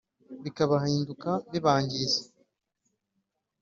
[0.43, 2.21] bikabahinduka bibangiza